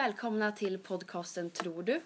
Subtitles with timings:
[0.00, 2.00] Välkomna till podcasten Tror du?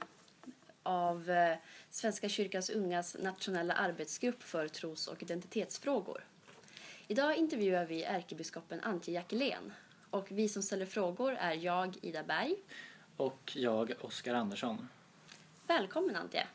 [0.83, 1.57] av eh,
[1.91, 6.25] Svenska kyrkans ungas nationella arbetsgrupp för tros och identitetsfrågor.
[7.09, 9.73] Idag intervjuar vi ärkebiskopen Antje Jackelén
[10.11, 12.57] och vi som ställer frågor är jag, Ida Berg.
[13.17, 14.89] Och jag, Oskar Andersson.
[15.67, 16.47] Välkommen Antje!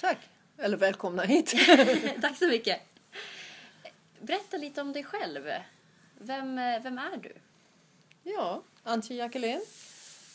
[0.00, 0.18] Tack!
[0.56, 1.54] Eller välkomna hit!
[2.20, 2.80] Tack så mycket!
[4.20, 5.48] Berätta lite om dig själv.
[6.18, 7.32] Vem, eh, vem är du?
[8.22, 9.60] Ja, Antje Jackelén,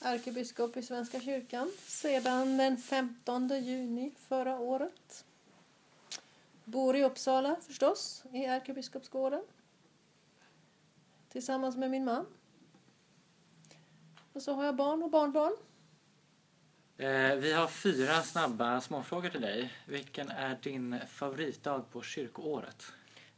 [0.02, 5.26] ärkebiskop i Svenska kyrkan sedan den 15 juni förra året.
[6.64, 9.44] Bor i Uppsala förstås, i ärkebiskopsgården.
[11.30, 12.26] Tillsammans med min man.
[14.34, 15.54] Och så har jag barn och barnbarn.
[16.98, 19.74] Eh, vi har fyra snabba småfrågor till dig.
[19.86, 22.94] Vilken är din favoritdag på kyrkoåret?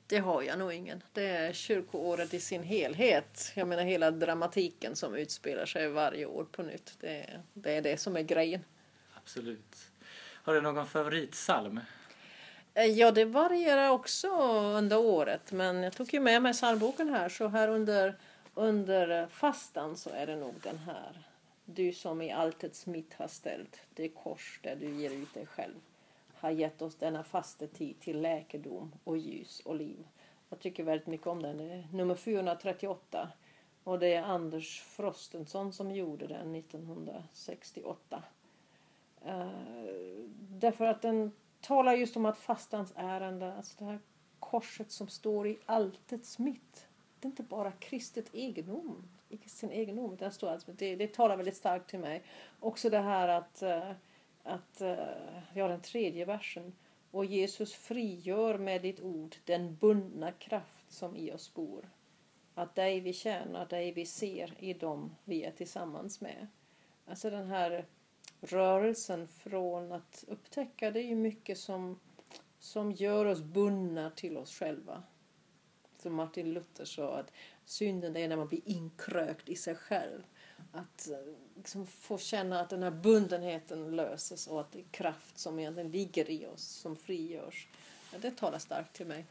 [0.07, 1.03] Det har jag nog ingen.
[1.13, 3.51] Det är kyrkoåret i sin helhet.
[3.55, 6.93] Jag menar hela dramatiken som utspelar sig varje år på nytt.
[6.99, 8.61] Det är det, är det som är grejen.
[9.13, 9.77] Absolut.
[10.43, 11.79] Har du någon favoritsalm?
[12.73, 14.27] Eh, Ja, det varierar också
[14.77, 15.51] under året.
[15.51, 17.29] Men jag tog ju med mig psalmboken här.
[17.29, 18.15] Så här under,
[18.53, 21.27] under fastan så är det nog den här.
[21.65, 25.75] Du som i alltets mitt har ställt det kors där du ger ut dig själv
[26.43, 30.07] har gett oss denna fastetid till läkedom och ljus och liv.
[30.49, 31.57] Jag tycker väldigt mycket om den.
[31.57, 33.29] Det är nummer 438
[33.83, 38.23] och det är Anders Frostenson som gjorde den 1968.
[39.25, 39.47] Uh, eh,
[40.39, 43.99] därför att den talar just om att fastans ärende, alltså det här
[44.39, 46.87] korset som står i alltets mitt.
[47.19, 49.09] Det är inte bara kristet egendom,
[49.45, 50.13] sin egendom.
[50.13, 52.23] utan Det, står alltså, det, det talar väldigt starkt till mig.
[52.59, 53.91] Också det här att, uh,
[54.43, 54.95] att eh,
[55.53, 56.73] vi har den tredje versen.
[57.11, 61.89] Och Jesus frigör med ditt ord den bundna kraft som i oss bor.
[62.53, 66.47] Att dig vi tjänar, dig vi ser i dem vi är tillsammans med.
[67.05, 67.85] Alltså den här
[68.41, 71.99] rörelsen från att upptäcka, det är ju mycket som,
[72.59, 75.03] som gör oss bundna till oss själva.
[75.97, 77.31] Som Martin Luther sa, att
[77.65, 80.23] synden är när man blir inkrökt i sig själv.
[80.75, 81.17] Att eh,
[81.55, 85.91] liksom få känna att den här bundenheten löses och att det är kraft som egentligen
[85.91, 87.67] ligger i oss som frigörs.
[88.11, 89.25] Ja, det talar starkt till mig.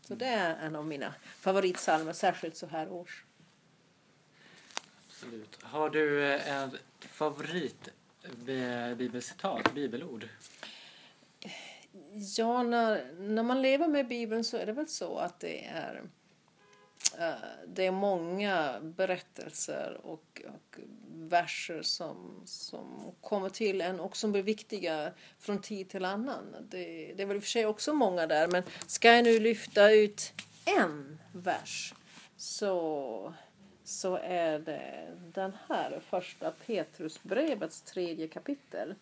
[0.00, 3.24] Så det är en av mina favoritsalmer, särskilt så här års.
[5.08, 5.62] Absolut.
[5.62, 7.88] Har du eh, ett favorit
[8.36, 10.28] bi- bibelcitat, bibelord?
[12.36, 15.94] Ja, när, när man lever med Bibeln så är det väl så att det är
[15.94, 16.02] eh,
[17.18, 17.34] Eh,
[17.66, 20.78] det är många berättelser och, och
[21.08, 26.56] verser som, som kommer till en och som blir viktiga från tid till annan.
[26.70, 29.40] Det, det är väl i och för sig också många där, men ska jag nu
[29.40, 30.32] lyfta ut
[30.78, 31.94] en vers
[32.36, 33.34] så,
[33.84, 38.94] så är det den här första Petrusbrevets tredje kapitel.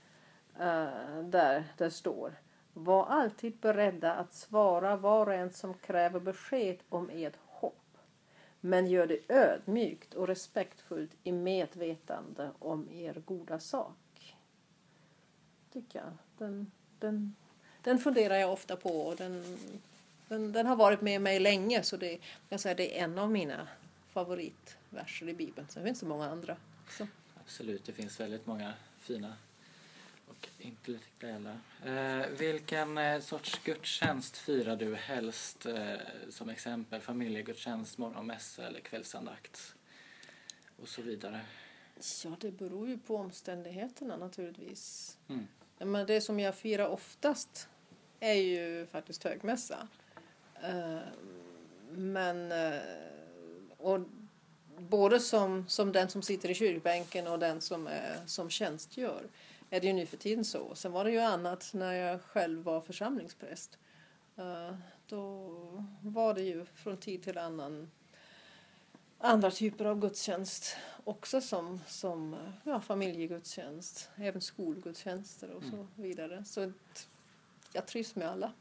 [0.58, 2.32] Eh, där det står
[2.72, 7.34] Var alltid beredda att svara var och en som kräver besked om ert.
[8.66, 14.36] Men gör det ödmjukt och respektfullt i medvetande om er goda sak.
[15.72, 16.12] Tycker jag.
[16.38, 17.34] Den, den,
[17.82, 19.58] den funderar jag ofta på och den,
[20.28, 23.30] den, den har varit med mig länge så det, jag säga, det är en av
[23.30, 23.68] mina
[24.08, 25.68] favoritverser i Bibeln.
[25.68, 26.56] Sen finns det många andra.
[26.90, 27.06] Så.
[27.44, 29.36] Absolut, det finns väldigt många fina
[30.34, 31.58] och intellektuella.
[31.84, 35.94] Eh, vilken eh, sorts gudstjänst firar du helst eh,
[36.30, 37.00] som exempel?
[37.00, 39.74] Familjegudstjänst, morgonmässa eller kvällsandakt?
[40.82, 41.40] Och så vidare.
[42.24, 45.16] Ja, det beror ju på omständigheterna naturligtvis.
[45.28, 45.46] Mm.
[45.78, 47.68] Men det som jag firar oftast
[48.20, 49.88] är ju faktiskt högmässa.
[50.62, 50.98] Eh,
[51.90, 52.80] Men eh,
[53.78, 54.00] och
[54.78, 59.22] både som, som den som sitter i kyrkbänken och den som, är, som tjänstgör
[59.74, 60.74] är det ju nu för tiden så.
[60.74, 63.78] Sen var det ju annat när jag själv var församlingspräst.
[64.36, 64.74] Eh,
[65.06, 65.48] Då
[66.02, 67.90] var det ju från tid till annan
[69.18, 76.44] andra typer av gudstjänst också som, som ja, familjegudstjänst, även skolgudstjänster och så vidare.
[76.44, 76.72] Så
[77.72, 78.52] jag trivs med alla.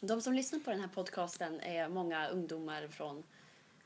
[0.00, 3.22] De som lyssnar på den här podcasten är många ungdomar från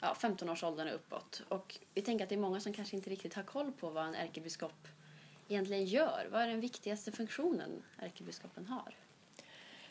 [0.01, 1.43] ja, 15-årsåldern och uppåt.
[1.49, 4.07] Och vi tänker att det är många som kanske inte riktigt har koll på vad
[4.07, 4.89] en ärkebiskop
[5.49, 6.29] egentligen gör.
[6.31, 8.95] Vad är den viktigaste funktionen ärkebiskopen har?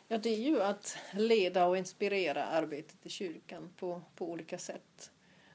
[0.08, 5.12] Ja, det är ju att leda och inspirera arbetet i kyrkan på, på olika sätt.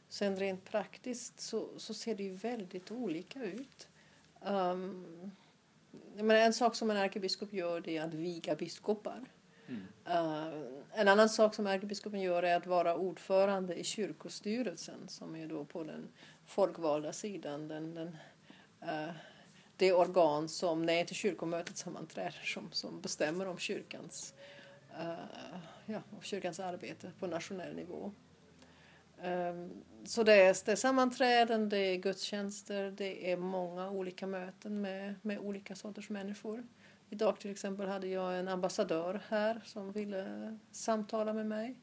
[0.09, 3.89] Sen rent praktiskt så, så ser det ju väldigt olika ut.
[4.41, 5.31] Um,
[6.17, 9.25] jag menar, en sak som en ärkebiskop gör det är att viga biskopar.
[10.09, 10.49] Uh,
[10.93, 15.65] en annan sak som ärkebiskopen gör är att vara ordförande i kyrkostyrelsen som är då
[15.65, 16.09] på den
[16.47, 17.69] folkvalda sidan.
[17.69, 18.17] Den, den,
[18.83, 19.11] uh,
[19.81, 24.35] det organ som nej inte kyrkomötet sammanträder som, som bestämmer om kyrkans,
[24.99, 28.13] uh, ja, kyrkans arbete på nationell nivå.
[29.23, 29.71] Um,
[30.05, 35.15] så det är, det är sammanträden, det är gudstjänster, det är många olika möten med,
[35.23, 36.67] med olika sorters människor.
[37.11, 41.77] Idag till exempel hade jag en ambassadör här som ville samtala med mig.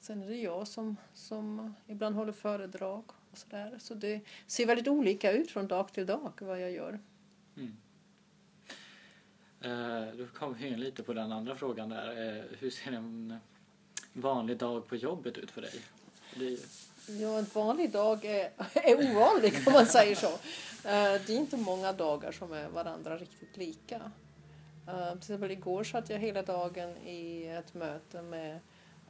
[0.00, 3.76] Sen är det jag som, som ibland håller föredrag och sådär.
[3.78, 6.98] Så det ser väldigt olika ut från dag till dag vad jag gör.
[7.58, 7.76] Mm.
[9.60, 12.36] Eh, då kom vi in lite på den andra frågan där.
[12.36, 13.38] Eh, hur ser en
[14.12, 15.80] vanlig dag på jobbet ut för dig?
[16.34, 16.58] Ju...
[17.08, 20.32] Ja, en vanlig dag är, är ovanlig om man säger så.
[20.88, 24.10] Eh, det är inte många dagar som är varandra riktigt lika.
[24.88, 28.60] Uh, till exempel igår satt jag hela dagen i ett möte med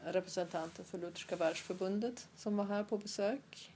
[0.04, 3.72] representanter för Lutherska världsförbundet som var här på besök.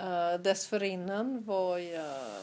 [0.00, 2.42] Uh, dessförinnan var jag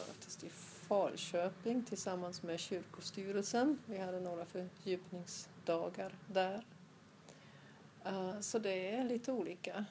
[0.90, 3.78] Falköping tillsammans med kyrkostyrelsen.
[3.86, 6.64] Vi hade några fördjupningsdagar där.
[8.04, 9.84] Eh, så det är lite olika.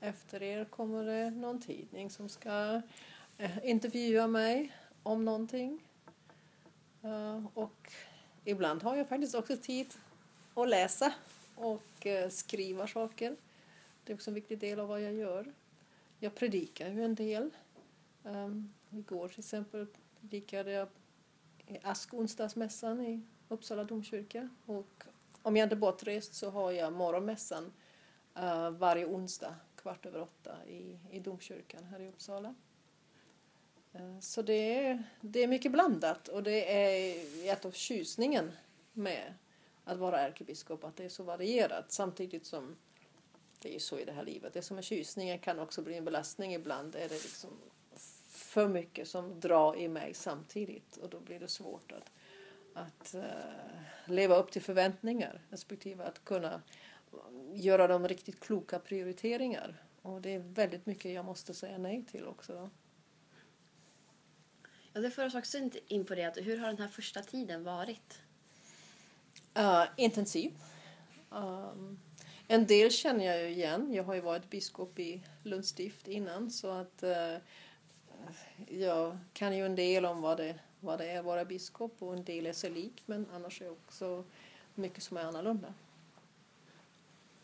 [0.00, 2.82] Efter er kommer det någon tidning som ska
[3.38, 5.82] eh, intervjua mig om någonting.
[7.02, 7.92] Eh, och
[8.44, 9.94] ibland har jag faktiskt också tid
[10.54, 11.14] att läsa
[11.54, 13.36] och skriva saker.
[14.04, 15.52] Det är också en viktig del av vad jag gör.
[16.18, 17.50] Jag predikar ju en del.
[18.22, 19.86] Um, igår till exempel
[20.20, 20.88] predikade jag
[21.68, 24.48] Ask askonsdagsmässan i Uppsala domkyrka.
[24.66, 25.04] Och
[25.42, 27.72] om jag inte bortrest så har jag morgonmässan
[28.38, 32.54] uh, varje onsdag kvart över åtta i, i domkyrkan här i Uppsala.
[33.92, 38.52] Eh, så det är, det är mycket blandat och det är ett av tjusningen
[38.92, 39.34] med
[39.84, 42.76] att vara ärkebiskop, att det är så varierat samtidigt som
[43.58, 44.52] det är så i det här livet.
[44.52, 46.94] Det som är tjusningen kan också bli en belastning ibland.
[46.94, 47.50] Är det liksom
[48.58, 52.10] för mycket som drar i mig samtidigt och då blir det svårt att,
[52.74, 53.22] att uh,
[54.06, 56.62] leva upp till förväntningar respektive att kunna
[57.52, 59.82] göra de riktigt kloka prioriteringar.
[60.02, 62.70] Och det är väldigt mycket jag måste säga nej till också.
[64.92, 66.40] Ja, det för oss också in på det.
[66.40, 68.20] Hur har den här första tiden varit?
[69.58, 70.52] Uh, intensiv.
[71.30, 72.00] Um,
[72.48, 73.94] en del känner jag ju igen.
[73.94, 77.38] Jag har ju varit biskop i Lunds stift innan så att uh,
[78.66, 82.12] jag kan ju en del om vad det, vad det är att vara biskop och
[82.12, 84.24] en del är sig lik men annars är också
[84.74, 85.74] mycket som är annorlunda.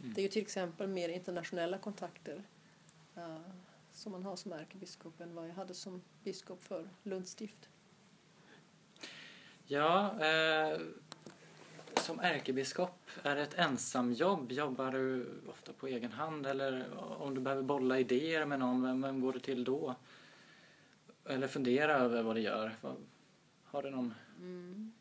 [0.00, 0.14] Mm.
[0.14, 2.42] Det är ju till exempel mer internationella kontakter.
[3.16, 3.38] Uh,
[3.94, 7.68] som man har som ärkebiskop än vad jag hade som biskop för Lunds stift.
[9.66, 10.78] Ja, eh,
[11.96, 14.52] som ärkebiskop, är det ett ensamjobb?
[14.52, 16.86] Jobbar du ofta på egen hand eller
[17.22, 19.94] om du behöver bolla idéer med någon, vem, vem går det till då?
[21.26, 22.76] Eller fundera över vad det gör?
[23.64, 24.14] Har du någon?
[24.38, 24.92] Mm.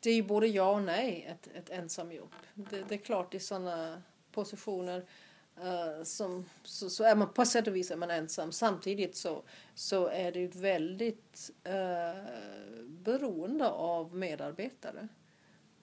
[0.00, 2.32] Det är ju både ja och nej, ett, ett ensamjobb.
[2.54, 5.04] Det, det är klart i sådana positioner
[5.62, 8.52] Uh, som, så, så, är man på sätt och vis är man ensam.
[8.52, 9.42] Samtidigt så,
[9.74, 12.34] så är det ju väldigt uh,
[12.86, 15.08] beroende av medarbetare.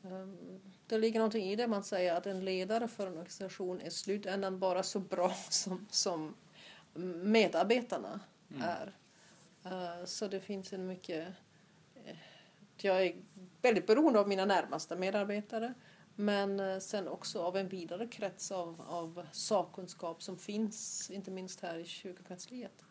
[0.02, 3.90] Um, det ligger någonting i det man säger att en ledare för en organisation är
[3.90, 6.36] slutändan bara så bra som, som
[7.24, 8.20] medarbetarna
[8.56, 8.68] mm.
[8.68, 8.96] är.
[9.66, 11.28] Uh, så det finns en mycket...
[12.78, 13.16] Jag är
[13.62, 15.74] väldigt beroende av mina närmaste medarbetare.
[16.16, 21.62] Men eh, sen också av en vidare krets av, av sakkunskap som finns, inte minst
[21.62, 22.86] här i kyrkokansliet.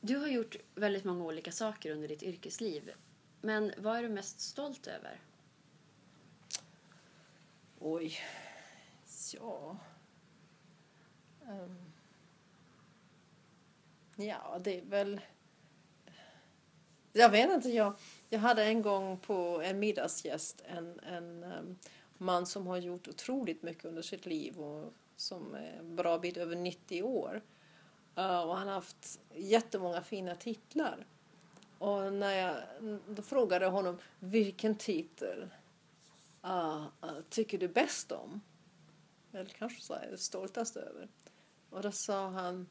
[0.00, 2.90] Du har gjort väldigt många olika saker under ditt yrkesliv.
[3.40, 5.20] Men vad är du mest stolt över?
[7.78, 8.16] Oj,
[9.32, 9.76] ja...
[11.48, 11.93] Um.
[14.16, 15.20] Ja, det är väl...
[17.12, 17.94] Jag vet inte, jag,
[18.28, 21.78] jag hade en gång på en middagsgäst en, en um,
[22.18, 26.36] man som har gjort otroligt mycket under sitt liv och som är en bra bit
[26.36, 27.42] över 90 år.
[28.18, 31.06] Uh, och han har haft jättemånga fina titlar.
[31.78, 32.56] Och när jag
[33.08, 35.48] då frågade honom vilken titel
[36.44, 38.40] uh, uh, tycker du bäst om?
[39.32, 41.08] Eller kanske så är stoltast över.
[41.70, 42.66] Och då sa han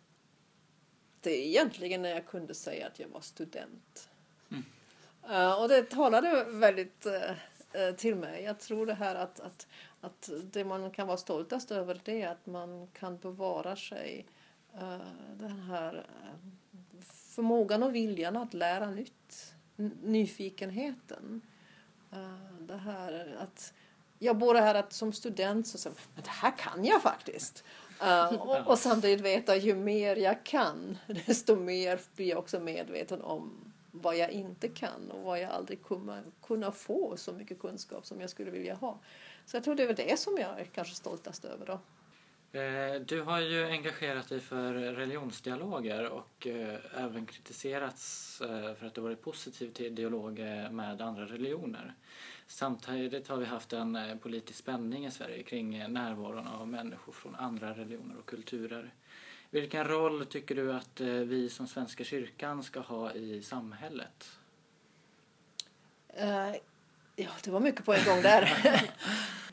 [1.32, 4.10] är egentligen när jag kunde säga att jag var student.
[5.30, 8.44] Uh, och det talade väldigt uh, till mig.
[8.44, 9.68] Jag tror det här att, att,
[10.01, 14.25] att det man kan vara stoltast över det är att man kan bevara sig
[14.75, 14.98] uh,
[15.38, 16.06] den här
[17.36, 19.53] förmågan och viljan att lära nytt.
[20.01, 21.42] Nyfikenheten.
[22.60, 23.74] Det här att
[24.20, 27.63] jag bor här att som student så säger men det här kan jag faktiskt.
[28.01, 33.21] Uh, och, och, samtidigt veta ju mer jag kan desto mer blir jag också medveten
[33.21, 38.05] om vad jag inte kan och vad jag aldrig kommer kunna få så mycket kunskap
[38.05, 39.00] som jag skulle vilja ha.
[39.45, 41.79] Så jag tror det är det som jag är kanske stoltast över då.
[42.53, 48.93] Eh, du har ju engagerat dig för religionsdialoger och eh, även kritiserats eh, för att
[48.93, 50.39] du varit positiv till dialog
[50.72, 51.93] med andra religioner.
[52.48, 57.74] Samtidigt har vi haft en politisk spänning i Sverige kring närvaron av människor från andra
[57.74, 58.93] religioner och kulturer.
[59.50, 64.38] Vilken roll tycker du att vi som Svenska kyrkan ska ha i samhället?
[66.22, 66.55] Uh,
[67.15, 68.53] ja, det var mycket på en gång där.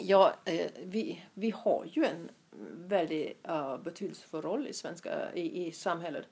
[0.00, 2.30] Ja, eh, vi, vi har ju en
[2.72, 6.26] väldigt uh, betydelsefull roll i, svenska, i, i samhället.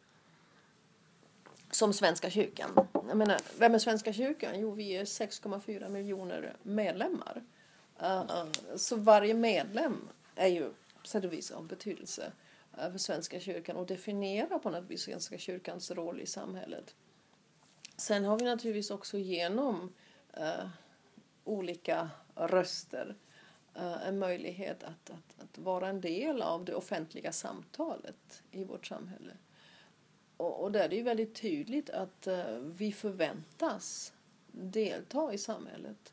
[1.70, 2.88] Som Svenska kyrkan.
[2.92, 4.60] Jag menar, vem är Svenska kyrkan?
[4.60, 7.42] Jo, vi är 6,4 miljoner medlemmar.
[8.02, 8.44] Uh,
[8.76, 10.70] så varje medlem är ju
[11.04, 12.32] sätt och vis av betydelse
[12.78, 16.94] uh, för Svenska kyrkan och definierar på något vis Svenska kyrkans roll i samhället.
[17.96, 19.92] Sen har vi naturligtvis också genom
[20.38, 20.68] uh,
[21.44, 23.16] olika röster
[23.78, 28.86] Eh, en möjlighet att, att, att, vara en del av det offentliga samtalet i vårt
[28.86, 29.32] samhälle.
[30.36, 34.12] Och, och där är det ju väldigt tydligt att uh, vi förväntas
[34.52, 36.12] delta i samhället.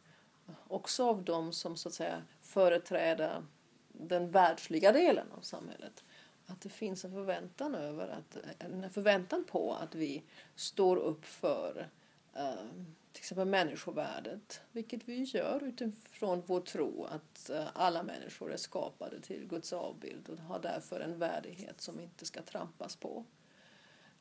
[0.67, 3.45] Också av de som så att säga företräder
[3.87, 6.03] den världsliga delen av samhället.
[6.45, 10.23] Att det finns en förväntan över att, en förväntan på att vi
[10.55, 11.89] står upp för
[12.37, 18.57] uh, till exempel människovärdet, vilket vi gör utifrån vår tro att eh, alla människor är
[18.57, 23.25] skapade till Guds avbild och har därför en värdighet som inte ska trampas på.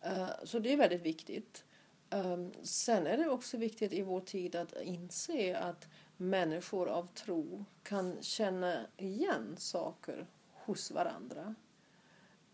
[0.00, 1.64] Eh, så det är väldigt viktigt.
[2.10, 7.64] Ehm, sen är det också viktigt i vår tid att inse att människor av tro
[7.82, 11.54] kan känna igen saker hos varandra.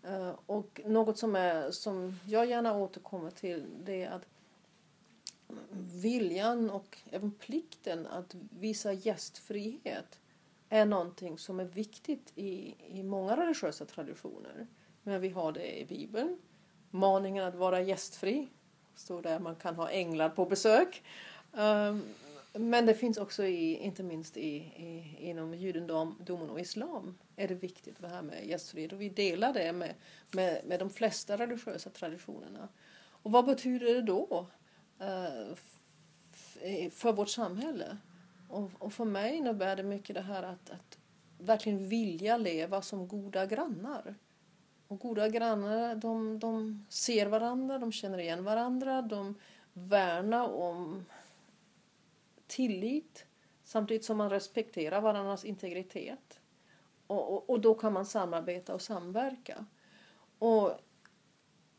[0.03, 4.27] Eh, och något som, är, som jag gärna återkommer till det är att
[5.95, 10.21] viljan och även plikten att visa gästfrihet
[10.69, 14.67] är någonting som är viktigt i, i många religiösa traditioner.
[15.03, 16.39] Men vi har det i Bibeln.
[16.91, 18.49] Maningen att vara gästfri.
[18.95, 21.03] Står där man kan ha änglar på besök.
[21.57, 22.03] Ehm,
[22.53, 27.55] men det finns också i, inte minst i, i, inom judendomen och islam är det
[27.55, 28.93] viktigt det här med gästfrihet.
[28.93, 29.95] Och vi delar det med,
[30.31, 32.69] med, med de flesta religiösa traditionerna.
[33.23, 34.47] Och vad betyder det då?
[34.99, 35.55] Eh,
[36.91, 37.97] för vårt samhälle.
[38.49, 40.99] Och, och, för mig innebär det mycket det här att, att
[41.39, 44.15] verkligen vilja leva som goda grannar.
[44.89, 49.35] Och goda grannar de, de ser varandra, de känner igen varandra, de
[49.73, 51.05] värnar om
[52.47, 53.27] tillit
[53.65, 56.41] samtidigt som man respekterar varandras integritet.
[57.07, 59.67] Och, och, och, då kan man samarbeta och samverka.
[60.39, 60.73] Och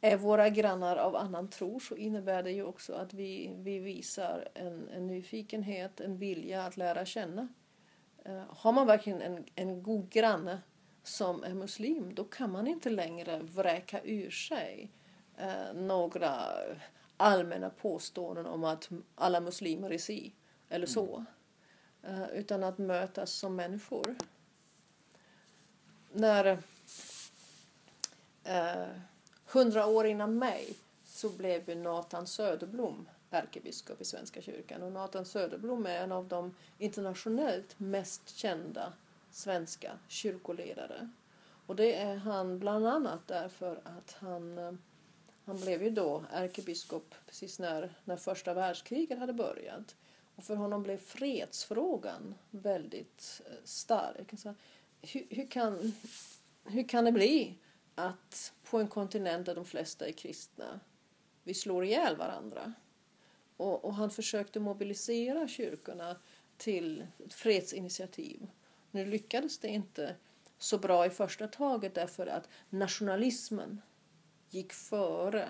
[0.02, 4.48] är våra grannar av annan tro så innebär det ju också att vi, vi visar
[4.54, 7.48] en, en nyfikenhet, en vilja att lära känna.
[8.28, 10.62] Uh, har man verkligen en, en god granne
[11.04, 14.92] som är muslim då kan man inte längre vräka ur sig
[15.42, 16.36] uh, några
[17.18, 20.34] allmänna påståenden om att alla muslimer är si
[20.70, 21.26] eller så.
[22.10, 24.16] Uh, utan att mötas som människor.
[26.12, 26.60] När
[29.52, 30.74] Hundra år innan mig
[31.06, 34.84] så blev Nathan Söderblom ärkebiskop i Svenska kyrkan.
[34.84, 38.94] Och Nathan Söderblom är en av de internationellt mest kända
[39.32, 41.10] svenska kyrkoledare.
[41.66, 44.72] Och det är han bland annat därför att han, eh,
[45.46, 49.96] han blev ju då ärkebiskop precis när, när första världskriget hade börjat.
[50.36, 54.40] Och för honom blev fredsfrågan väldigt eh, stark.
[54.40, 54.54] Så
[55.02, 55.94] hur, hur, kan,
[56.64, 57.58] hur kan det bli
[58.08, 60.80] att på en kontinent där de flesta är kristna,
[61.44, 62.74] vi slår ihjäl varandra.
[63.58, 66.16] Och, och han försökte mobilisera kyrkorna
[66.58, 68.48] till ett fredsinitiativ.
[68.92, 70.16] Nu lyckades det inte
[70.58, 73.82] så bra i första taget därför att nationalismen
[74.50, 75.50] gick före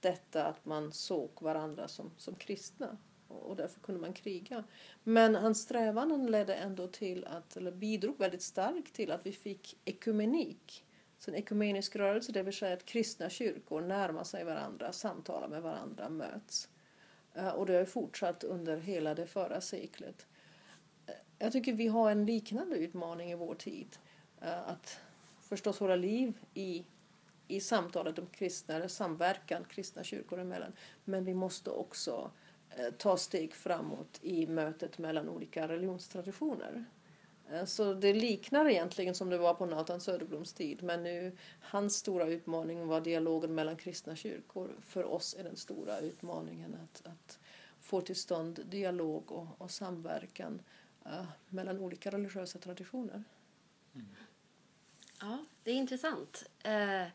[0.00, 2.98] detta att man såg varandra som, som kristna
[3.28, 4.64] och därför kunde man kriga.
[5.02, 9.80] Men hans strävanden ledde ändå till att, eller bidrog väldigt starkt till att vi fick
[9.84, 10.84] ekumenik
[11.24, 15.62] så en ekumenisk rörelse, det vill säga att kristna kyrkor närmar sig varandra, samtalar med
[15.62, 16.68] varandra, möts.
[17.34, 20.26] Eh, och det har fortsatt under hela det förra seklet.
[21.06, 23.96] Eh, jag tycker vi har en liknande utmaning i vår tid.
[24.40, 25.00] Eh, att
[25.40, 26.84] förstås hålla liv i,
[27.48, 30.72] i samtalet om kristna, samverkan kristna kyrkor emellan.
[31.04, 32.30] Men vi måste också
[32.98, 36.84] ta steg framåt i mötet mellan olika religionstraditioner.
[37.52, 41.96] Eh, så det liknar egentligen som det var på Nathan Söderbloms tid men nu hans
[41.96, 44.70] stora utmaning var dialogen mellan kristna kyrkor.
[44.80, 47.38] För oss är den stora utmaningen att, att
[47.80, 50.62] få till stånd dialog och, och samverkan
[51.06, 53.24] uh, mellan olika religiösa traditioner.
[55.20, 56.44] Ja, det är intressant.
[56.66, 57.06] Uh,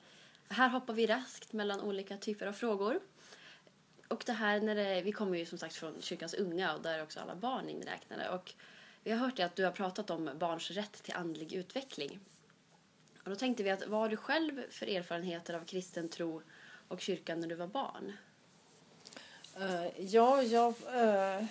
[0.49, 2.99] här hoppar vi raskt mellan olika typer av frågor.
[4.07, 6.99] Och det här när det, vi kommer ju som sagt från kyrkans unga och där
[6.99, 8.29] är också alla barn inräknade.
[8.29, 8.53] Och
[9.07, 12.19] vi har hört att du har pratat om barns rätt till andlig utveckling.
[13.23, 16.41] Och då tänkte vi att vad har du själv för erfarenheter av kristen tro
[16.87, 18.13] och kyrkan när du var barn?
[19.59, 21.45] Uh, ja, jag uh,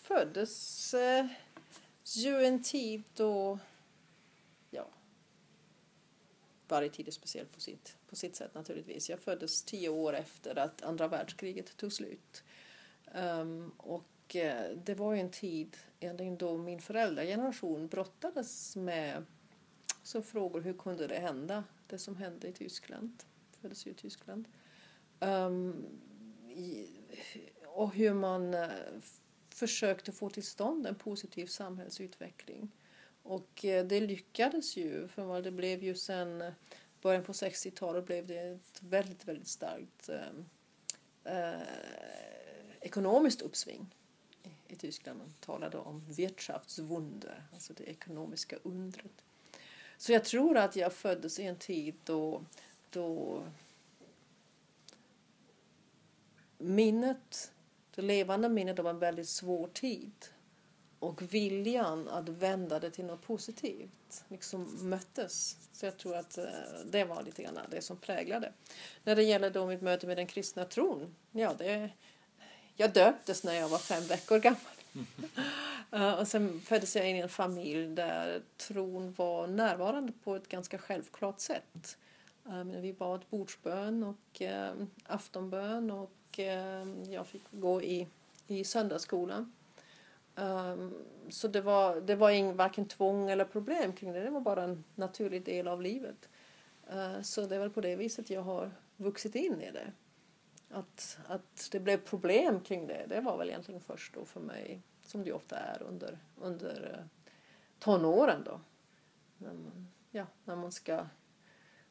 [0.00, 1.26] föddes uh,
[2.04, 3.58] ju en tid då,
[4.70, 4.88] ja,
[6.68, 9.10] varje tid är speciell på sitt, på sitt sätt naturligtvis.
[9.10, 12.42] Jag föddes tio år efter att andra världskriget tog slut.
[13.14, 14.04] Um, och
[14.36, 15.76] Eh, det var ju en tid
[16.38, 19.24] då min föräldrageneration brottades med
[20.02, 23.22] så frågor hur kunde det hända, det som hände i Tyskland.
[23.50, 24.48] Jag föddes ju i Tyskland.
[25.20, 25.86] Um,
[26.48, 26.88] i,
[27.66, 28.68] och hur man eh,
[29.48, 32.70] försökte få till stånd en positiv samhällsutveckling.
[33.22, 36.52] Och eh, det lyckades ju, för det blev ju sen
[37.00, 40.30] början på 60-talet blev det ett väldigt, väldigt starkt eh,
[41.34, 41.60] eh,
[42.80, 43.94] ekonomiskt uppsving
[44.72, 45.18] i, Tyskland.
[45.18, 49.24] Man talade om Wirtschaftswunder, alltså det ekonomiska undret.
[49.96, 52.44] Så jag tror att jag föddes i en tid då,
[52.90, 53.42] då
[56.58, 57.52] minnet,
[57.94, 60.12] det levande minnet av en väldigt svår tid
[60.98, 65.56] och viljan att vända det till något positivt liksom möttes.
[65.72, 66.44] Så jag tror att eh,
[66.84, 68.52] det var lite grann det som präglade.
[69.04, 71.90] När det gäller då mitt möte med den kristna tron, ja det,
[72.80, 74.60] jag döptes när jag var fem veckor gammal.
[75.94, 80.48] Uh, och sen föddes jag in i en familj där tron var närvarande på ett
[80.48, 81.96] ganska självklart sätt.
[82.48, 86.10] Uh, vi bad bordsbön och uh, aftonbön och
[87.08, 88.08] jag fick gå i,
[88.46, 89.52] i söndagsskolan.
[90.34, 90.94] Um,
[91.30, 94.20] så det var, det var ing, varken tvång eller problem kring det.
[94.20, 96.28] Det var bara en naturlig del av livet.
[97.22, 99.92] Så det är väl på det viset jag har vuxit in i det.
[100.70, 104.82] Att, att det blev problem kring det, det var väl egentligen först då för mig,
[105.02, 107.04] som det ofta är under, under eh,
[107.78, 108.60] tonåren då.
[109.38, 111.06] När man, ja, när man ska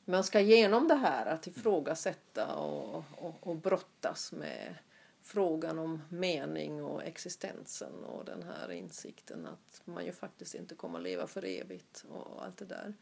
[0.05, 4.75] man ska genom det här att ifrågasätta och, och, och brottas med
[5.21, 10.99] frågan om mening och existensen och den här insikten att man ju faktiskt inte kommer
[10.99, 12.93] att leva för evigt och allt det där.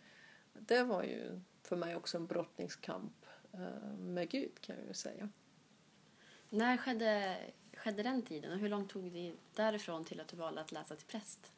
[0.53, 5.29] Det var ju för mig också en brottningskamp eh, med Gud kan jag ju säga.
[6.49, 7.37] När skedde,
[7.73, 10.95] skedde den tiden och hur långt tog det därifrån till att du valde att läsa
[10.95, 11.51] till präst?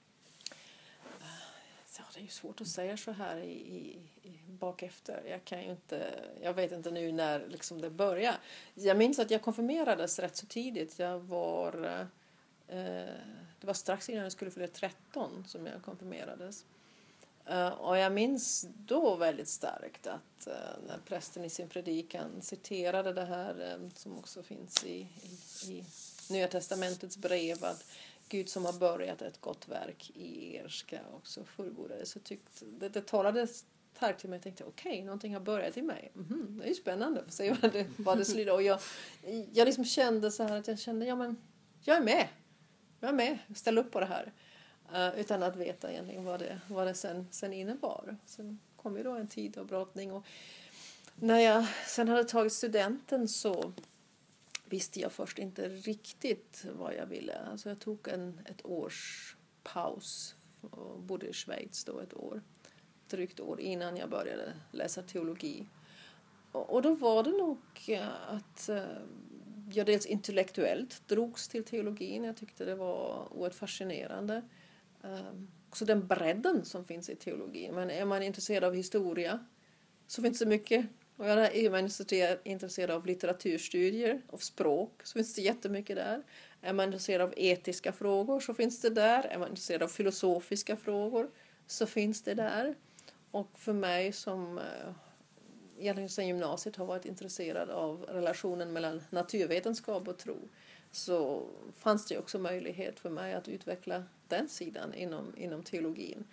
[1.98, 4.00] Ja, det är ju svårt att säga så här i, i,
[4.30, 5.24] i bakefter.
[5.30, 8.38] Jag, kan ju inte, jag vet inte nu när liksom det började.
[8.74, 11.00] Jag minns att jag konfirmerades rätt så tidigt.
[11.00, 11.86] Jag var,
[12.68, 12.78] eh,
[13.60, 16.66] det var strax innan jag skulle fylla 13 som jag konfirmerades.
[17.46, 20.54] Eh, och jag minns då väldigt starkt att eh,
[20.88, 25.08] när prästen i sin predikan citerade det här eh, som också finns i,
[25.64, 25.86] i, i
[26.30, 27.86] Nya Testamentets brev att
[28.30, 32.06] Gud som har börjat ett gott verk i er ska också fullborda det.
[32.06, 33.48] Så tyckte, det, det talade
[33.96, 34.38] starkt till mig.
[34.38, 36.12] Jag tänkte okej, okay, någonting har börjat i mig.
[36.16, 38.54] Mm -hmm, det är ju spännande att se vad det, vad det slutar.
[38.54, 38.80] Och jag,
[39.54, 41.38] jag liksom kände så här att jag kände, ja men
[41.82, 42.28] jag är med.
[43.00, 44.34] Jag är med, ställ upp på det här.
[44.94, 48.18] Uh, utan att veta egentligen vad det, vad det sen, sen innebar.
[48.26, 50.12] Sen kom ju då en tid av brottning.
[50.12, 50.26] Och
[51.16, 53.74] när jag sen hade tagit studenten så
[54.66, 57.40] visste jag först inte riktigt vad jag ville.
[57.52, 62.42] Alltså jag tog en, ett års paus och bodde i Schweiz då ett år.
[63.08, 65.66] Drygt år innan jag började läsa teologi.
[66.52, 68.84] Och, och då var det nog eh, att eh,
[69.72, 72.24] jag dels intellektuellt drogs till teologin.
[72.24, 74.42] Jag tyckte det var oerhört fascinerande.
[75.04, 77.76] Ehm, också den bredden som finns i teologin.
[77.76, 79.46] Men är man intresserad av historia
[80.08, 80.86] så finns det mycket.
[81.16, 81.90] Och är man
[82.44, 86.24] intresserad av litteraturstudier, av språk, så finns det jättemycket där.
[86.62, 89.24] Är man intresserad av etiska frågor så finns det där.
[89.24, 91.30] Är man intresserad av filosofiska frågor
[91.68, 92.76] så finns det där.
[93.32, 94.94] Och för mig som eh,
[95.78, 100.50] egentligen sedan gymnasiet har varit intresserad av relationen mellan naturvetenskap och tro
[100.92, 106.24] så fanns det också möjlighet för mig att utveckla den sidan inom, inom teologin.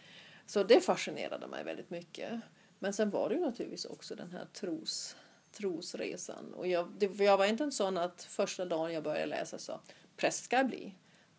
[0.46, 2.40] Så det fascinerade mig väldigt mycket.
[2.78, 5.16] Men sen var det ju naturligtvis också den här tros,
[5.52, 6.54] trosresan.
[6.54, 9.80] Och jag, det, jag var inte en sån att första dagen jag började läsa så
[10.16, 10.94] präst ska jag bli.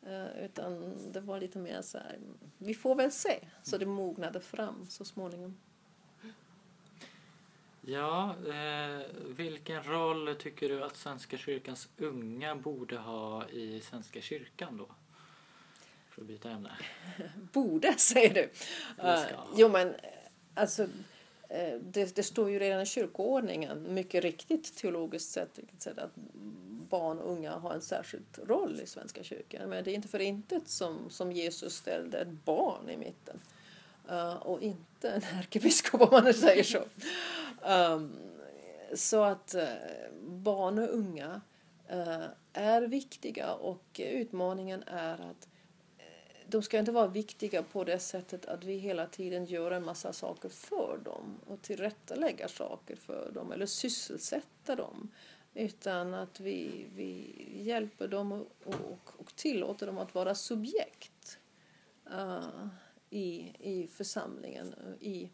[0.05, 2.19] Eh, utan det var lite mer så här,
[2.57, 3.39] vi får väl se.
[3.63, 5.57] Så det mognade fram så småningom.
[7.81, 14.77] Ja, eh, vilken roll tycker du att Svenska kyrkans unga borde ha i Svenska kyrkan
[14.77, 14.87] då?
[16.17, 16.71] För att byta ämne.
[17.53, 18.49] Borde, säger du.
[19.03, 19.25] Uh,
[19.55, 19.95] jo, men
[20.53, 20.89] alltså, uh,
[21.81, 26.11] det, det, står ju redan i kyrkoordningen, mycket riktigt teologiskt sett, sett att
[26.89, 29.69] barn och unga har en särskild roll i Svenska kyrkan.
[29.69, 33.39] Men det är inte för intet som, som Jesus ställde ett barn i mitten.
[34.11, 36.83] Uh, och inte en ärkebiskop om man nu säger så.
[37.67, 38.15] Um,
[38.95, 39.63] så att uh,
[40.21, 41.41] barn och unga
[41.93, 45.47] uh, är viktiga och utmaningen är att
[46.49, 50.13] de ska inte vara viktiga på det sättet att vi hela tiden gör en massa
[50.13, 55.11] saker för dem och tillrättalägger saker för dem eller sysselsätter dem.
[55.53, 61.39] Utan att vi, vi hjälper dem och, och, och tillåter dem att vara subjekt
[62.13, 62.67] uh,
[63.09, 65.29] i, i församlingen, i,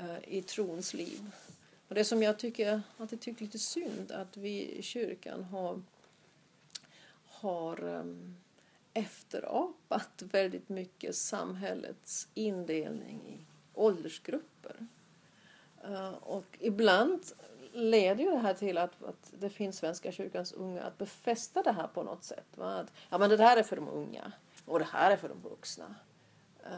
[0.00, 1.30] uh, i trons liv.
[1.88, 5.82] Och det som jag tycker, att jag tycker lite synd att vi i kyrkan har,
[7.24, 8.36] har um,
[8.96, 13.38] efterapat väldigt mycket samhällets indelning i
[13.74, 14.86] åldersgrupper.
[15.88, 17.20] Uh, och ibland
[17.72, 21.72] leder ju det här till att, att det finns Svenska kyrkans unga att befästa det
[21.72, 22.46] här på något sätt.
[22.54, 22.74] Va?
[22.74, 24.32] Att, ja, men det här är för de unga
[24.64, 25.94] och det här är för de vuxna.
[26.66, 26.70] Uh,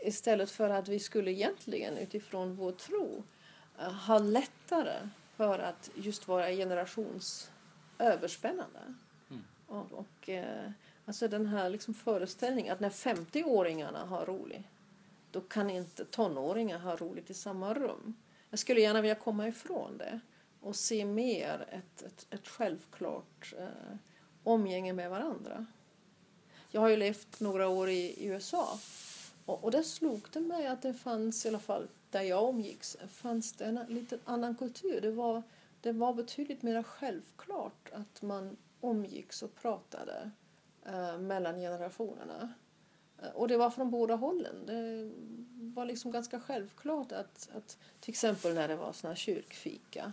[0.00, 3.22] istället för att vi skulle egentligen utifrån vår tro
[3.80, 8.94] uh, ha lättare för att just vara generationsöverspännande.
[9.30, 9.44] Mm.
[9.66, 10.70] Och, och uh,
[11.04, 14.66] alltså den här liksom föreställningen att när 50-åringarna har roligt
[15.30, 18.14] då kan inte tonåringar ha roligt i samma rum.
[18.50, 20.20] Jag skulle gärna vilja komma ifrån det
[20.60, 23.96] och se mer ett, ett, ett självklart eh,
[24.44, 25.66] omgänge med varandra.
[26.70, 28.78] Jag har ju levt några år i, i USA
[29.44, 32.96] och, och där slog det mig att det fanns, i alla fall där jag omgicks,
[33.08, 35.00] fanns det en lite annan kultur.
[35.00, 35.42] Det var,
[35.80, 40.30] det var betydligt mer självklart att man omgicks och pratade
[40.86, 42.54] eh, mellan generationerna.
[43.22, 44.66] Eh, och det var från båda hållen.
[44.66, 45.10] Det
[45.74, 50.12] var liksom ganska självklart att, att till exempel när det var såna kyrkfika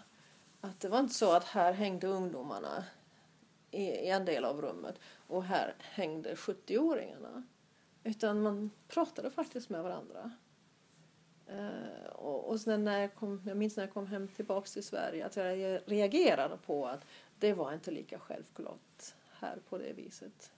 [0.62, 2.86] att det var inte så att här hängde ungdomarna
[3.72, 7.44] i, i en del av rummet och här hängde 70-åringarna.
[8.04, 10.32] Utan man pratade faktiskt med varandra.
[11.52, 14.84] Uh, och, och sen när jag, kom, jag minns när jag kom hem tillbaks till
[14.84, 17.06] Sverige att jag reagerade på att
[17.40, 20.52] det var inte lika självklart här på det viset.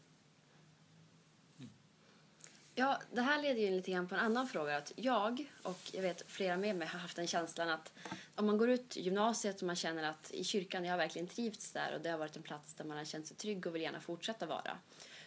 [2.76, 4.78] Ja, det här leder ju lite grann på en annan fråga.
[4.78, 7.94] Att jag och jag vet flera med mig har haft den känslan att
[8.36, 11.72] om man går ut gymnasiet och man känner att i kyrkan, jag har verkligen trivts
[11.72, 13.82] där och det har varit en plats där man har känt sig trygg och vill
[13.82, 14.78] gärna fortsätta vara.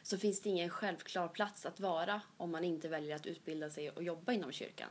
[0.02, 3.90] Så finns det ingen självklar plats att vara om man inte väljer att utbilda sig
[3.90, 4.90] och jobba inom kyrkan.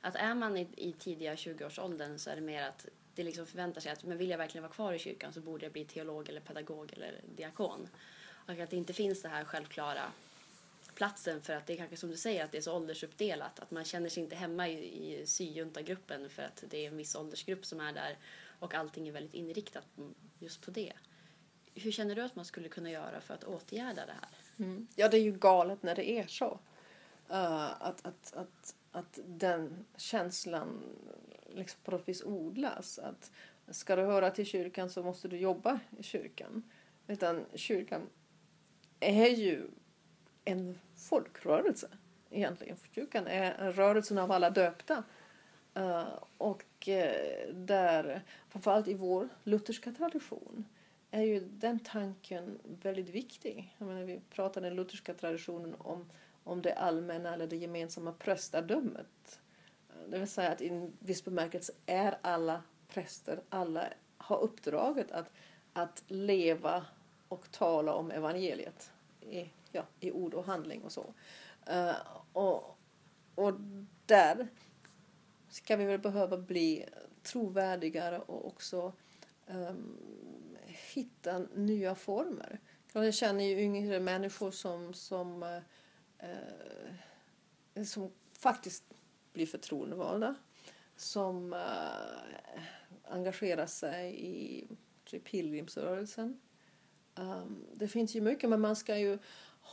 [0.00, 3.80] Att är man i, i tidiga 20-årsåldern så är det mer att det liksom förväntar
[3.80, 6.28] sig att men vill jag verkligen vara kvar i kyrkan så borde jag bli teolog
[6.28, 7.88] eller pedagog eller diakon.
[8.46, 10.12] Och att det inte finns det här självklara
[11.00, 13.70] platsen för att det är kanske som du säger att det är så åldersuppdelat att
[13.70, 17.66] man känner sig inte hemma i, i syjuntagruppen för att det är en viss åldersgrupp
[17.66, 18.18] som är där
[18.58, 19.84] och allting är väldigt inriktat
[20.38, 20.92] just på det.
[21.74, 24.64] Hur känner du att man skulle kunna göra för att åtgärda det här?
[24.66, 24.86] Mm.
[24.96, 26.60] Ja, det är ju galet när det är så.
[27.30, 30.82] Uh, att, att, att, att den känslan
[31.54, 32.98] liksom på något vis odlas.
[32.98, 33.30] Att
[33.68, 36.70] ska du höra till kyrkan så måste du jobba i kyrkan.
[37.06, 38.02] Utan kyrkan
[39.00, 39.70] är ju
[40.50, 41.88] en folkrörelse
[42.30, 42.76] egentligen.
[42.94, 45.02] Kyrkan är eh, rörelsen av alla döpta.
[45.74, 46.08] Eh,
[46.38, 50.64] och eh, där, framförallt i vår lutherska tradition,
[51.10, 53.74] är ju den tanken väldigt viktig.
[53.78, 56.10] Jag menar, vi pratar i den lutherska traditionen om,
[56.44, 59.40] om det allmänna eller det gemensamma prästadömet.
[60.08, 63.84] Det vill säga att i en viss bemärkelse är alla präster, alla
[64.16, 65.30] har uppdraget att,
[65.72, 66.84] att leva
[67.28, 71.14] och tala om evangeliet i ja, i ord och handling och så.
[71.70, 71.94] Uh,
[72.32, 72.78] och,
[73.34, 73.54] och
[74.06, 74.48] där
[75.48, 76.84] ska vi väl behöva bli
[77.22, 78.92] trovärdigare och också
[79.46, 79.98] um,
[80.66, 82.60] hitta nya former.
[82.92, 85.58] Jag känner ju yngre människor som, som, uh,
[87.84, 88.84] som faktiskt
[89.32, 90.34] blir förtroendevalda.
[90.96, 91.60] Som uh,
[93.04, 94.68] engagerar sig i
[95.04, 96.40] typ pilgrimsrörelsen.
[97.14, 99.18] Um, det finns ju mycket, men man ska ju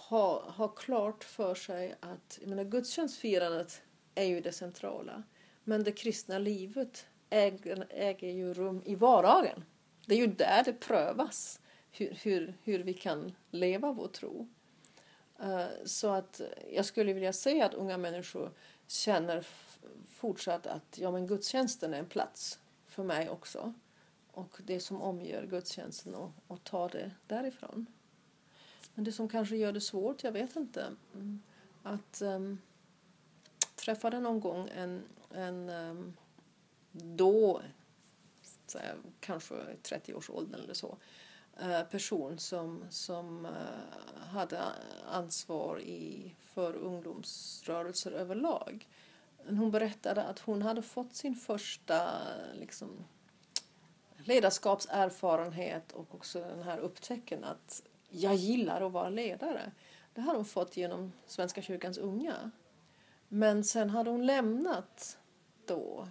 [0.10, 3.82] ha, ha klart för sig att jag menar, gudstjänstfirandet
[4.16, 5.24] är ju det centrala.
[5.64, 9.64] Men det kristna livet äger, äger ju rum i vardagen.
[10.06, 11.60] Det är ju där det prövas.
[11.92, 14.48] hur, hur, hur vi kan leva vår tro.
[15.40, 18.52] Eh, så att jag skulle vilja säga att unga människor
[18.88, 19.48] känner
[20.08, 23.74] fortsatt att ja, men gudstjänsten är en plats för mig också.
[24.32, 27.86] Och det som omger gudstjänsten och, och ta det därifrån.
[28.98, 31.42] Men det som kanske gör det svårt, jag vet inte, mm,
[31.84, 32.62] att ehm, um,
[33.76, 36.18] träffade någon gång en, en um,
[36.92, 37.62] då,
[38.68, 40.98] säga, kanske 30-årsåldern eller så,
[41.64, 43.52] uh, person som, som uh,
[44.30, 44.62] hade
[45.12, 48.88] ansvar i, för ungdomsrörelser överlag.
[49.48, 52.12] Hon berättade att hon hade fått sin första
[52.54, 52.90] liksom,
[54.18, 59.72] ledarskapserfarenhet och också den här upptäcken att jag gillar att vara ledare.
[60.14, 62.52] Det har hon fått genom Svenska kyrkans unga.
[63.28, 65.18] Men sen hade hon lämnat
[65.66, 66.08] då.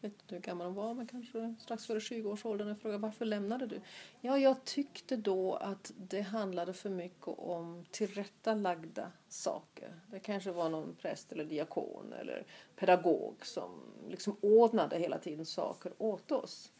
[0.00, 2.68] Jag vet inte hur gammal hon var, men kanske strax före 20-årsåldern.
[2.68, 3.80] Jag frågade varför lämnade du?
[4.20, 10.00] Ja, jag tyckte då att det handlade för mycket om tillrättalagda saker.
[10.10, 13.70] Det kanske var någon präst eller diakon eller pedagog som
[14.08, 16.72] liksom ordnade hela tiden saker åt oss.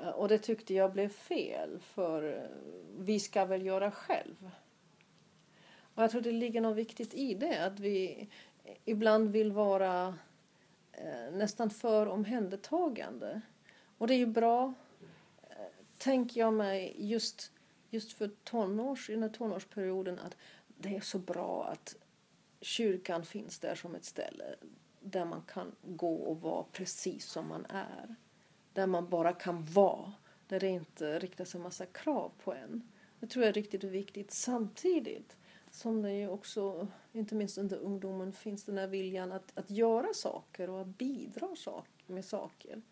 [0.00, 2.50] Eh, och det tyckte jag blev fel, för eh,
[2.98, 4.50] vi ska väl göra själv.
[5.94, 8.28] Och jag tror det ligger något viktigt i det, att vi
[8.84, 10.18] ibland vill vara
[10.92, 13.40] eh, nästan för omhändertagande.
[13.98, 14.74] Och det är ju bra,
[15.98, 17.52] tänker jag mig, just,
[17.90, 21.96] just för tonårs, i den här tonårsperioden, att det är så bra att
[22.60, 24.44] kyrkan finns där som ett ställe
[25.00, 28.16] där man kan gå och vara precis som man är.
[28.78, 30.12] Där man bara kan vara,
[30.46, 32.88] där det inte riktas en massa krav på en.
[33.20, 34.30] Det tror jag är riktigt viktigt.
[34.30, 35.36] Samtidigt
[35.70, 40.14] som det ju också, inte minst under ungdomen, finns den här viljan att, att göra
[40.14, 42.82] saker och att bidra sak, med saker.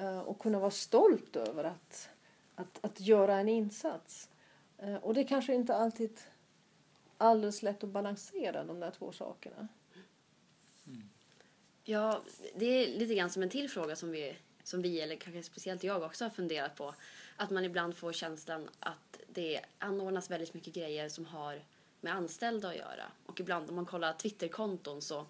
[0.00, 2.08] Uh, och kunna vara stolt över att,
[2.54, 4.30] att, att göra en insats.
[4.82, 6.20] Uh, och det är kanske inte alltid
[7.18, 9.68] alldeles lätt att balansera de där två sakerna.
[10.86, 11.10] Mm.
[11.84, 12.22] Ja,
[12.56, 15.84] det är lite grann som en till fråga som vi, som vi, eller kanske speciellt
[15.84, 16.94] jag också har funderat på.
[17.36, 21.62] Att man ibland får känslan att det anordnas väldigt mycket grejer som har
[22.00, 23.04] med anställda att göra.
[23.26, 25.26] Och ibland om man kollar Twitterkonton så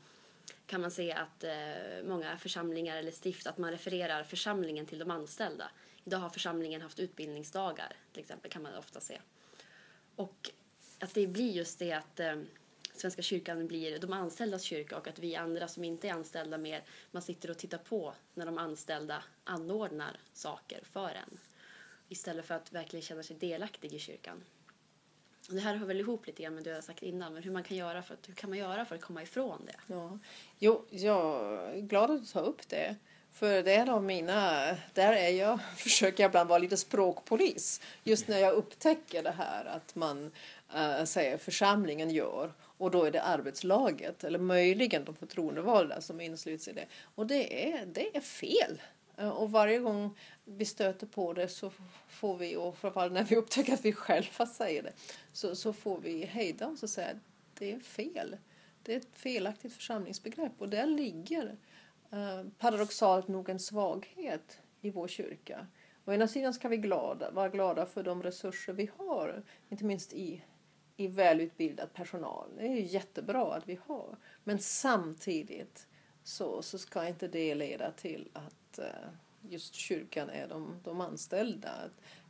[0.67, 5.11] kan man se att eh, många församlingar eller stift att man refererar församlingen till de
[5.11, 5.71] anställda.
[6.05, 9.21] Idag har församlingen haft utbildningsdagar till exempel kan man ofta se.
[10.17, 10.51] Och
[10.99, 12.37] att det blir just det att eh,
[12.97, 16.85] Svenska kyrkan blir de anställdas kyrka och att vi andra som inte är anställda mer,
[17.11, 21.39] man sitter och tittar på när de anställda anordnar saker för en.
[22.09, 24.45] Istället för att verkligen känna sig delaktig i kyrkan.
[25.49, 27.63] Det här hör väl ihop lite grann med det jag sagt innan, men hur, man
[27.63, 29.95] kan göra för att, hur kan man göra för att komma ifrån det?
[29.95, 30.19] Ja.
[30.59, 32.97] Jo, jag är glad att du tar upp det.
[33.33, 37.81] För det är av mina, där är jag, försöker jag ibland vara lite språkpolis.
[38.03, 40.31] Just när jag upptäcker det här att man
[40.75, 42.53] äh, säger församlingen gör
[42.85, 46.87] och då är det arbetslaget eller möjligen de förtroendevalda som insluts i det.
[47.15, 48.83] Och det är, det är fel.
[49.17, 51.71] Eh, och varje gång vi stöter på det så
[52.09, 54.93] får vi, och framförallt när vi upptäcker att vi själva säger det,
[55.33, 57.17] så, så får vi hejda oss och säga att
[57.59, 58.37] det är fel.
[58.83, 61.57] Det är ett felaktigt församlingsbegrepp och där ligger
[62.13, 65.67] eh, paradoxalt nog en svaghet i vår kyrka.
[66.05, 70.13] Å ena sidan ska vi glada, vara glada för de resurser vi har, inte minst
[70.13, 70.43] i,
[70.97, 72.49] i välutbildad personal.
[72.57, 74.17] Det är ju jättebra att vi har.
[74.45, 75.87] Men samtidigt
[76.23, 79.09] så, så ska inte det leda till att eh,
[79.49, 81.71] just kyrkan är de, de anställda.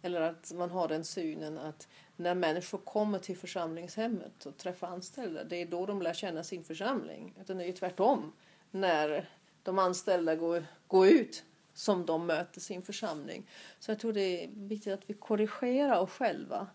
[0.03, 5.44] Eller att man har den synen att när människor kommer till församlingshemmet och träffar anställda,
[5.44, 7.35] det är då de lär känna sin församling.
[7.40, 8.33] Utan det är ju tvärtom.
[8.70, 9.31] När
[9.62, 13.50] de anställda går, går ut som de möter sin församling.
[13.79, 16.66] Så jag tror det är viktigt att vi korrigerar oss själva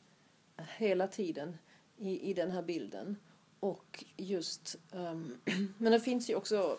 [0.77, 1.57] hela tiden
[1.99, 3.15] i, i den här bilden.
[3.59, 5.37] Och just, um,
[5.77, 6.77] men det finns ju också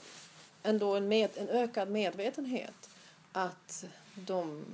[0.63, 2.91] ändå en, med, en ökad medvetenhet
[3.33, 4.65] att de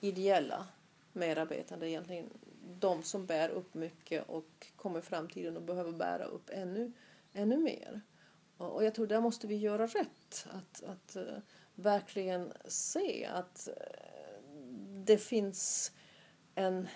[0.00, 0.66] ideella
[1.12, 2.30] medarbetarna egentligen
[2.80, 6.92] de som bär upp mycket och kommer framtiden och behöver bära upp ännu,
[7.32, 8.00] ännu mer.
[8.56, 10.46] Och jag tror där måste vi göra rätt.
[10.50, 11.38] Att, att uh,
[11.74, 13.74] verkligen se att uh,
[15.04, 15.92] det finns
[16.54, 16.88] en,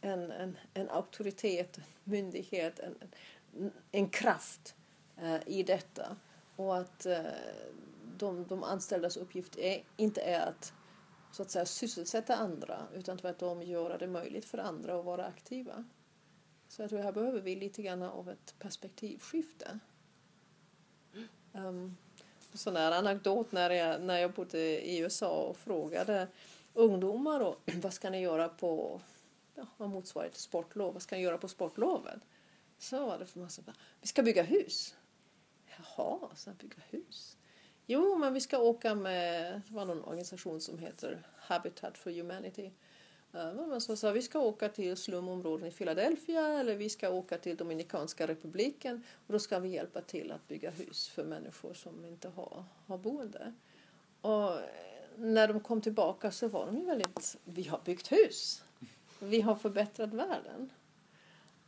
[0.00, 2.94] en, en, en auktoritet, en myndighet, en,
[3.92, 4.74] en kraft
[5.16, 6.16] eh, i detta.
[6.56, 7.20] Och att eh,
[8.18, 10.72] de, de anställdas uppgift är, inte är att
[11.30, 15.84] så att säga sysselsätta andra utan tvärtom göra det möjligt för andra att vara aktiva.
[16.68, 19.78] Så jag tror här behöver vi lite grann av ett perspektivskifte.
[21.52, 21.96] Um,
[22.54, 26.28] sån här anekdot när jag, när jag bodde i USA och frågade
[26.74, 29.00] ungdomar och, vad ska ni göra på
[29.58, 30.92] ja, vad motsvarar till sportlov?
[30.92, 32.20] Vad ska jag göra på sportlovet?
[32.78, 33.62] Så var det för massa.
[34.00, 34.96] Vi ska bygga hus.
[35.66, 37.36] Jaha, så bygga hus?
[37.86, 42.70] Jo, men vi ska åka med, det var någon organisation som heter Habitat for Humanity.
[43.80, 48.26] Så sa vi ska åka till slumområden i Philadelphia eller vi ska åka till Dominikanska
[48.26, 52.64] republiken och då ska vi hjälpa till att bygga hus för människor som inte har,
[52.86, 53.54] har boende.
[54.20, 54.60] Och
[55.16, 58.62] när de kom tillbaka så var de ju väldigt, vi har byggt hus.
[59.18, 60.70] Vi har förbättrat världen.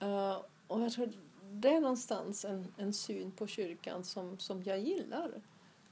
[0.02, 1.12] Uh, och jag tror
[1.50, 5.30] det är någonstans en, en syn på kyrkan som, som jag gillar.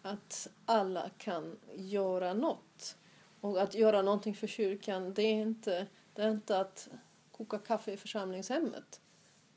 [0.02, 2.96] Att alla kan göra något.
[3.40, 6.88] Och att göra någonting för kyrkan, det är inte, det är inte att
[7.32, 9.00] koka kaffe i församlingshemmet.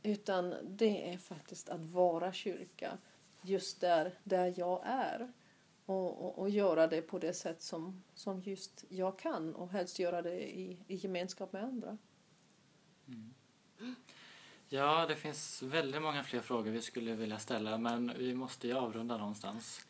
[0.04, 2.98] Utan det är faktiskt att vara kyrka
[3.42, 5.32] just där, där jag är.
[5.92, 10.00] Och, och, och, göra det på det sätt som, som just jag kan och helst
[10.00, 11.98] göra det i, i gemenskap med andra.
[13.08, 13.34] Mm.
[14.70, 18.78] Ja, det finns väldigt många fler frågor vi skulle vilja ställa men vi måste ju
[18.78, 19.88] avrunda någonstans.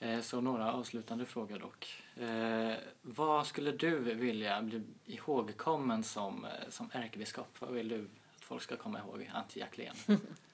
[0.00, 2.02] Eh, så några avslutande frågor dock.
[2.16, 7.60] Eh, vad skulle du vilja bli ihågkommen som, eh, som ärkebiskop?
[7.60, 9.94] Vad vill du att folk ska komma ihåg Antje Jacklén?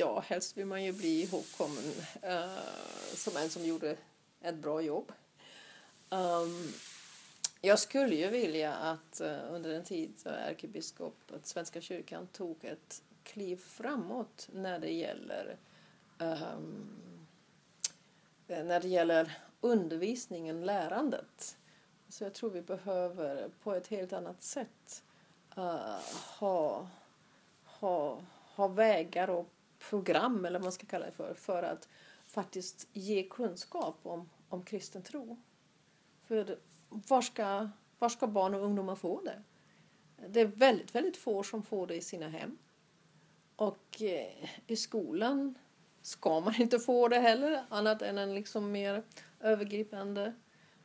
[0.00, 1.84] ja, helst vill man ju bli ihågkommen
[2.24, 3.96] uh, som en som gjorde
[4.40, 5.12] ett bra jobb.
[6.10, 6.72] Um,
[7.60, 12.64] jag skulle ju vilja att uh, under den tid som ärkebiskop att Svenska kyrkan tog
[12.64, 15.56] ett kliv framåt när det gäller
[16.18, 16.98] um,
[18.46, 21.56] när det gäller undervisningen, lärandet.
[22.08, 25.02] Så jag tror vi behöver på ett helt annat sätt
[25.58, 25.98] uh,
[26.38, 26.88] ha,
[27.64, 28.22] ha,
[28.54, 29.48] ha vägar och
[29.90, 31.88] program, eller vad man ska kalla det för, för att
[32.24, 35.42] faktiskt ge kunskap om, om kristen tro.
[36.26, 37.68] För var ska,
[37.98, 39.42] var ska barn och ungdomar få det?
[40.28, 42.58] Det är väldigt, väldigt få som får det i sina hem.
[43.56, 45.54] Och eh, i skolan
[46.02, 49.02] ska man inte få det heller, annat än en liksom mer
[49.40, 50.32] övergripande.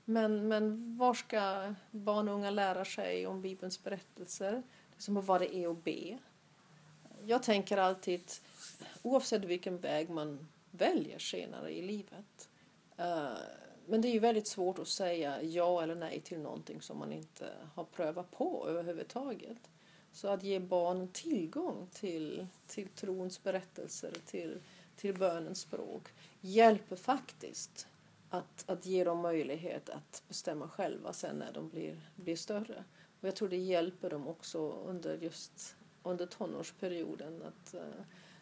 [0.05, 4.63] Men, men var ska barn och unga lära sig om Bibelns berättelser?
[4.91, 6.17] Liksom vad det är att be.
[7.25, 8.31] Jag tänker alltid,
[9.01, 12.49] oavsett vilken väg man väljer senare i livet.
[12.97, 13.29] Eh,
[13.85, 17.13] men det är ju väldigt svårt att säga ja eller nej till någonting som man
[17.13, 19.69] inte har prövat på överhuvudtaget.
[20.11, 24.59] Så att ge barn tillgång till, till trons berättelser, till
[24.97, 27.87] till bönens språk hjälper faktiskt
[28.29, 32.83] att, att ge dem möjlighet att bestämma själva sen när de blir, blir större.
[33.21, 37.41] Och jag tror det hjälper dem också under just under tonårsperioden.
[37.43, 37.81] Att, eh,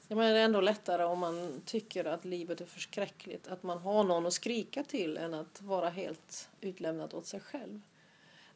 [0.08, 3.78] Ja, men det är ändå lättare om man tycker att livet är förskräckligt att man
[3.78, 7.82] har någon att skrika till än att vara helt utlämnad åt sig själv.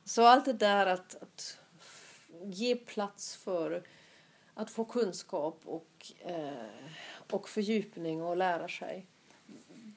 [0.04, 1.58] Så allt det där att, att
[2.44, 3.84] ge plats för
[4.54, 6.68] att få kunskap och eh,
[7.32, 9.06] och fördjupning och lära sig.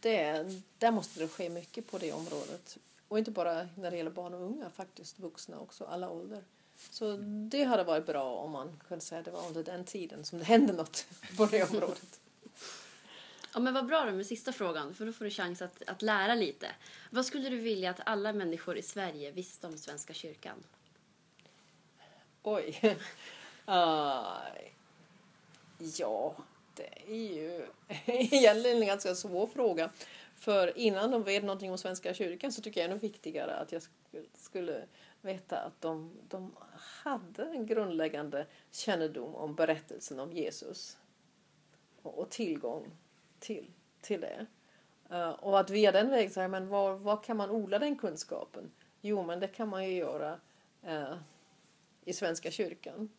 [0.01, 0.47] Det,
[0.79, 2.79] där måste det ske mycket på det området.
[3.09, 6.45] Och inte bara när det gäller barn och unga, faktiskt vuxna också, alla åldrar.
[6.91, 10.25] Så det hade varit bra om man kunde säga att det var under den tiden
[10.25, 12.21] som det hände något på det området.
[13.55, 16.03] Ja, men vad bra då med sista frågan, för då får du chans att, att
[16.03, 16.67] lära lite.
[17.11, 20.65] Vad skulle du vilja att alla människor i Sverige visste om Svenska kyrkan?
[22.43, 22.81] Oj.
[23.69, 24.37] Uh,
[25.99, 26.37] ja,
[26.75, 27.67] det är ju
[28.07, 29.91] egentligen en ganska svår fråga.
[30.37, 33.83] För innan de vet någonting om Svenska kyrkan så tycker jag ännu viktigare att jag
[34.35, 34.85] skulle
[35.21, 40.99] veta att de, de hade en grundläggande kännedom om berättelsen om Jesus
[42.03, 42.91] och, tillgång
[43.39, 44.47] till, till det.
[45.11, 48.71] Eh, och att via den vägen säga, men var, var kan man odla den kunskapen?
[49.01, 50.41] Jo, men det kan man ju göra
[50.83, 51.15] eh,
[52.05, 53.11] i Svenska kyrkan.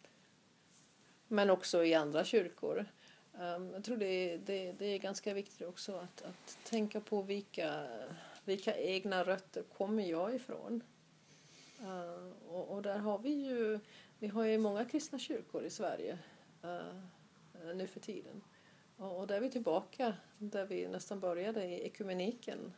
[1.28, 2.86] Men också i andra kyrkor.
[3.40, 7.88] Um, jag tror det, det, det är ganska viktigt också att, att tänka på vilka,
[8.46, 10.84] vilka egna rötter kommer jag ifrån.
[11.84, 13.80] Uh, och, och, där har vi ju,
[14.20, 16.20] vi har ju många kristna kyrkor i Sverige
[16.64, 18.42] uh, nu för tiden.
[18.98, 22.74] Och, och där är vi tillbaka där vi nästan började i ekumeniken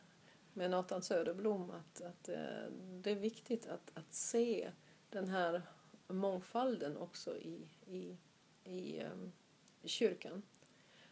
[0.52, 4.70] med Nathan Söderblom att, att uh, det är viktigt att, att se
[5.10, 5.62] den här
[6.08, 8.16] mångfalden också i, i,
[8.64, 9.32] i um,
[9.84, 10.42] kyrkan.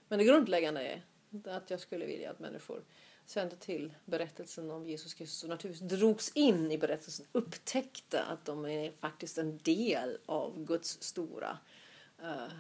[0.09, 1.03] Men det grundläggande är
[1.45, 2.85] att jag skulle vilja att människor
[3.27, 8.67] kände till berättelsen om Jesus Kristus och naturligtvis drogs in i berättelsen, upptäckte att de
[8.67, 11.59] är faktiskt en del av Guds stora,
[12.23, 12.53] uh,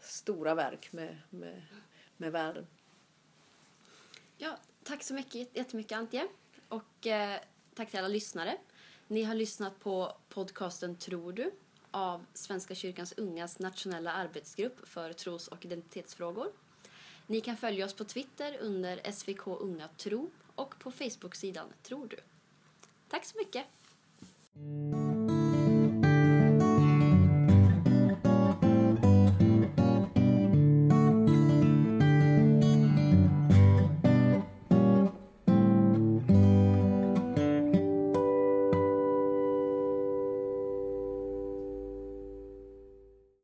[0.00, 1.62] stora verk med, med,
[2.16, 2.66] med världen.
[4.36, 6.28] Ja, tack så mycket, jättemycket Antje.
[6.68, 7.40] Och eh,
[7.74, 8.56] tack till alla lyssnare.
[9.06, 11.50] Ni har lyssnat på podcasten Tror du
[11.90, 16.52] av Svenska kyrkans ungas nationella arbetsgrupp för tros och identitetsfrågor.
[17.30, 22.16] Ni kan följa oss på Twitter under SVK Unga Tro och på Facebook-sidan Tror du.
[23.08, 23.66] Tack så mycket!